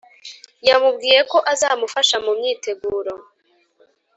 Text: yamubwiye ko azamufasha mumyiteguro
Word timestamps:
yamubwiye 0.67 1.19
ko 1.31 1.37
azamufasha 1.51 2.15
mumyiteguro 2.25 3.13